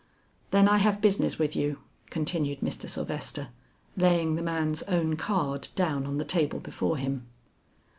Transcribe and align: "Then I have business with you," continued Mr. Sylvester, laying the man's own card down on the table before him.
"Then 0.49 0.67
I 0.67 0.77
have 0.79 0.99
business 0.99 1.37
with 1.37 1.55
you," 1.55 1.77
continued 2.09 2.61
Mr. 2.61 2.89
Sylvester, 2.89 3.49
laying 3.95 4.33
the 4.33 4.41
man's 4.41 4.81
own 4.89 5.15
card 5.15 5.67
down 5.75 6.07
on 6.07 6.17
the 6.17 6.25
table 6.25 6.59
before 6.59 6.97
him. 6.97 7.27